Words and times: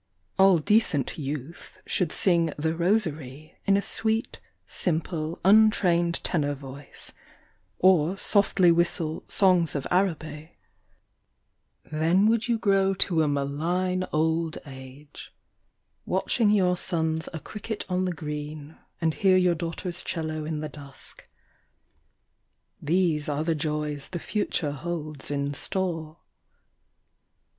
All 0.39 0.57
decent 0.57 1.19
youth 1.19 1.79
should 1.85 2.11
sing' 2.11 2.51
the 2.57 2.75
Rosary' 2.75 3.53
In 3.67 3.77
a 3.77 3.83
sweet, 3.83 4.39
simple, 4.65 5.39
untrained 5.45 6.23
tenor 6.23 6.55
voice, 6.55 7.13
Or 7.77 8.17
softly 8.17 8.71
whistle' 8.71 9.23
Songs 9.39 9.75
of 9.75 9.85
Araby 9.91 10.57
':—Then 12.01 12.25
would 12.25 12.47
you 12.47 12.57
grow 12.57 12.95
to 12.95 13.21
a 13.21 13.27
malign 13.27 14.03
old 14.11 14.57
age, 14.65 15.35
M843270 16.07 16.11
Watching 16.11 16.49
your 16.49 16.75
sons 16.77 17.29
a 17.31 17.39
cricket 17.39 17.85
on 17.87 18.05
the 18.05 18.11
green 18.11 18.79
Anil 19.03 19.13
hear 19.13 19.37
your 19.37 19.53
daughter's 19.53 20.01
cello 20.01 20.45
in 20.45 20.61
the 20.61 20.69
dusk. 20.69 21.29
These 22.81 23.29
are 23.29 23.43
the 23.43 23.53
joys 23.53 24.07
the 24.07 24.17
future 24.17 24.71
holds 24.71 25.29
in 25.29 25.53
store. 25.53 26.17